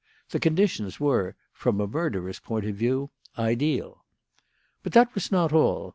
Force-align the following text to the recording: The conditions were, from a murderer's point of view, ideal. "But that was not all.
The 0.31 0.39
conditions 0.39 0.99
were, 0.99 1.35
from 1.53 1.79
a 1.79 1.85
murderer's 1.85 2.39
point 2.39 2.65
of 2.65 2.75
view, 2.75 3.11
ideal. 3.37 4.03
"But 4.81 4.93
that 4.93 5.13
was 5.13 5.31
not 5.31 5.53
all. 5.53 5.89